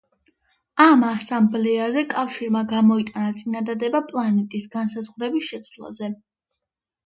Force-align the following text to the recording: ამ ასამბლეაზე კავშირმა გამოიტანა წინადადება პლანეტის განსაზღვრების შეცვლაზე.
ამ 0.85 1.03
ასამბლეაზე 1.09 2.03
კავშირმა 2.15 2.65
გამოიტანა 2.73 3.37
წინადადება 3.43 4.03
პლანეტის 4.11 4.69
განსაზღვრების 4.81 5.55
შეცვლაზე. 5.55 6.15